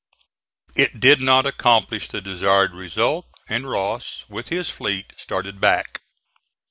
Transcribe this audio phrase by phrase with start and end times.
[0.73, 6.01] It did not accomplish the desired result, and Ross, with his fleet, started back.